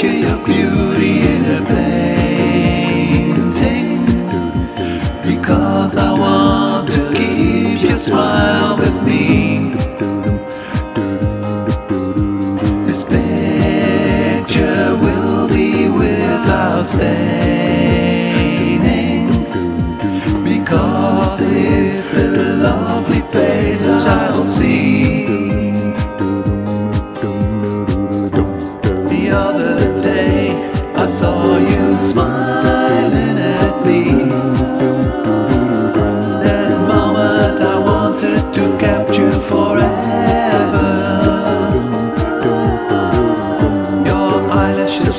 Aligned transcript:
capture 0.00 0.18
your 0.18 0.38
beauty 0.46 1.20
in 1.20 1.44
a 1.44 1.60
painting. 2.86 3.36
Because 5.22 5.96
I 5.96 6.12
want 6.18 6.90
to 6.92 7.12
keep 7.14 7.82
your 7.82 7.98
smile 7.98 8.78
with 8.78 9.02
me. 9.02 9.74
This 12.86 13.02
picture 13.02 14.96
will 14.96 15.48
be 15.48 15.88
without 15.88 16.86
staining. 16.86 17.70
Because 20.44 21.40
it's 21.52 22.10
the 22.12 22.56
lovely 22.62 23.20
face 23.32 23.84
I'll 23.84 24.44
see. 24.44 25.39
Smiling 32.10 33.38
at 33.38 33.86
me. 33.86 34.02
That 36.44 36.74
moment 36.92 37.60
I 37.74 37.76
wanted 37.90 38.42
to 38.56 38.64
capture 38.78 39.34
forever. 39.50 40.90
Your 44.10 44.34
eyelashes 44.50 45.16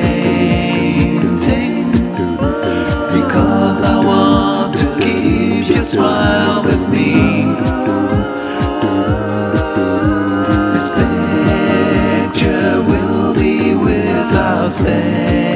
because 3.13 3.81
I 3.81 4.03
want 4.03 4.77
to 4.77 4.85
keep 4.99 5.69
your 5.73 5.83
smile 5.83 6.63
with 6.63 6.89
me. 6.89 7.45
This 10.73 10.87
picture 12.33 12.83
will 12.83 13.33
be 13.33 13.73
without 13.75 14.71
staining 14.73 15.46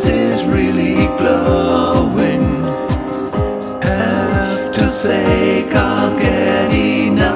face 0.00 0.12
is 0.12 0.44
really 0.44 1.06
glowing. 1.18 2.42
Have 3.82 4.72
to 4.72 4.88
say, 4.88 5.66
can't 5.70 6.18
get 6.18 6.72
enough. 6.72 7.32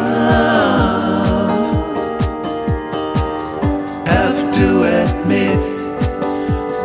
Have 4.07 4.53
to 4.55 4.83
admit, 5.03 5.61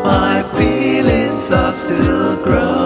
my 0.04 0.44
feelings 0.58 1.52
are 1.52 1.74
still 1.74 2.44
growing. 2.44 2.79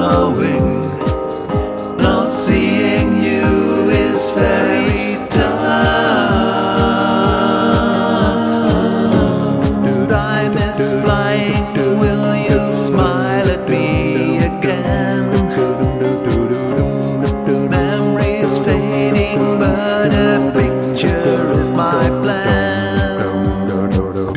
What 20.04 20.12
a 20.12 20.52
picture 20.52 21.54
is 21.62 21.72
my 21.72 22.10
plan. 22.22 23.22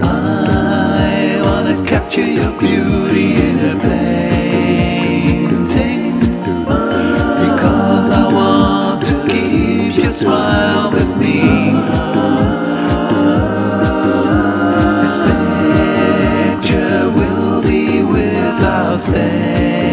I 0.00 1.40
wanna 1.42 1.84
capture 1.84 2.24
your 2.24 2.52
beauty 2.56 3.34
in 3.34 3.58
a 3.72 3.74
painting. 4.94 5.40
Because 7.46 8.10
I 8.12 8.32
want 8.32 9.06
to 9.06 9.14
keep 9.28 9.96
your 9.98 10.12
smile 10.12 10.92
with 10.92 11.16
me. 11.16 11.40
This 15.02 15.16
picture 16.62 17.10
will 17.10 17.60
be 17.60 18.04
without 18.04 19.00
saying. 19.00 19.85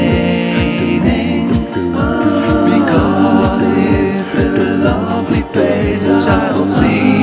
shall 6.23 6.63
see. 6.63 7.22